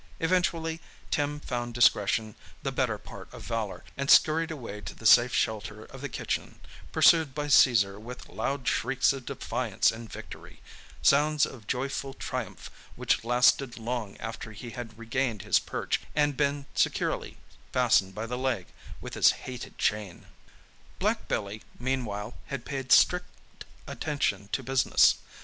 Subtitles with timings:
[0.19, 0.81] Eventually
[1.11, 5.85] Tim found discretion the better part of valour and scurried away to the safe shelter
[5.85, 6.59] of the kitchen,
[6.91, 13.77] pursued by Caesar with loud shrieks of defiance and victory—sounds of joyful triumph which lasted
[13.77, 17.37] long after he had regained his perch and been securely
[17.71, 18.65] fastened by the leg
[19.01, 20.25] with his hated chain.
[20.97, 25.17] Black Billy, meanwhile, had paid strict attention to business.